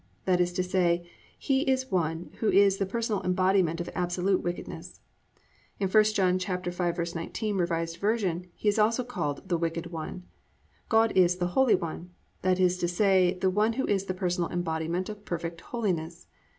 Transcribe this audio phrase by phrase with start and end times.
[0.25, 1.07] That is to say,
[1.37, 4.99] he is one who is the personal embodiment of absolute wickedness.
[5.79, 6.91] In I John 5:19 R.
[7.67, 7.73] V.
[8.01, 10.23] also he is called "The Wicked One."
[10.89, 12.09] God is "The Holy One,"
[12.41, 16.25] that is to say the One who is the personal embodiment of perfect holiness.